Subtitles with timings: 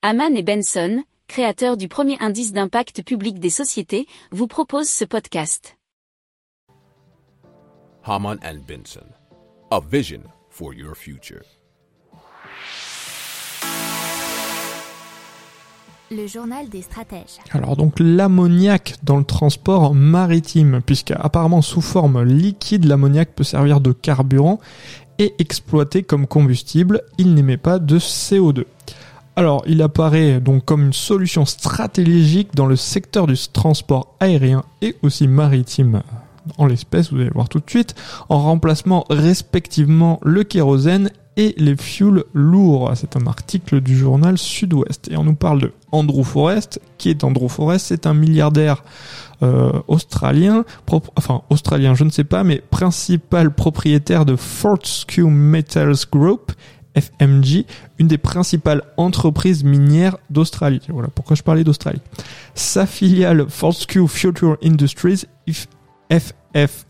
[0.00, 5.76] Haman et Benson, créateurs du premier indice d'impact public des sociétés, vous proposent ce podcast.
[8.04, 9.08] Haman and Benson,
[9.72, 11.42] a vision for your future.
[16.12, 17.40] Le journal des stratèges.
[17.50, 23.80] Alors donc l'ammoniac dans le transport maritime, puisque apparemment sous forme liquide, l'ammoniac peut servir
[23.80, 24.60] de carburant
[25.18, 28.64] et exploité comme combustible, il n'émet pas de CO2.
[29.38, 34.96] Alors, il apparaît donc comme une solution stratégique dans le secteur du transport aérien et
[35.04, 36.02] aussi maritime
[36.56, 37.94] en l'espèce, vous allez voir tout de suite,
[38.28, 42.90] en remplacement respectivement le kérosène et les fuels lourds.
[42.96, 45.08] C'est un article du journal Sud-Ouest.
[45.08, 46.80] Et on nous parle de Andrew Forrest.
[46.96, 47.86] Qui est Andrew Forrest?
[47.86, 48.82] C'est un milliardaire
[49.42, 50.64] euh, australien,
[51.16, 56.50] enfin australien, je ne sais pas, mais principal propriétaire de Fortescue Metals Group,
[57.00, 57.64] FMG,
[57.98, 60.80] une des principales entreprises minières d'Australie.
[60.88, 62.02] Voilà pourquoi je parlais d'Australie.
[62.54, 65.24] Sa filiale Fortescue Future Industries,
[66.10, 66.84] FF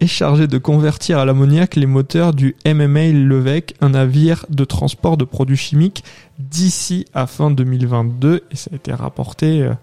[0.00, 5.18] est chargé de convertir à l'ammoniac les moteurs du MMA Levec, un navire de transport
[5.18, 6.04] de produits chimiques
[6.38, 9.74] d'ici à fin 2022 et ça a été rapporté euh,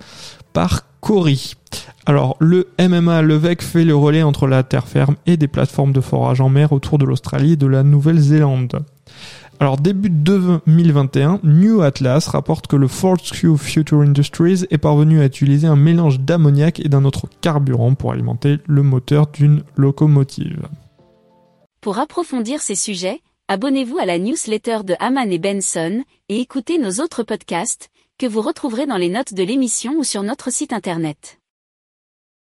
[0.54, 1.54] par Cory.
[2.08, 6.00] Alors le MMA Levec fait le relais entre la terre ferme et des plateformes de
[6.00, 8.86] forage en mer autour de l'Australie et de la Nouvelle-Zélande.
[9.60, 15.68] Alors début 2021, New Atlas rapporte que le Fortescue Future Industries est parvenu à utiliser
[15.68, 20.66] un mélange d'ammoniac et d'un autre carburant pour alimenter le moteur d'une locomotive.
[21.82, 23.20] Pour approfondir ces sujets,
[23.50, 28.42] abonnez-vous à la newsletter de Haman et Benson et écoutez nos autres podcasts que vous
[28.42, 31.38] retrouverez dans les notes de l'émission ou sur notre site internet.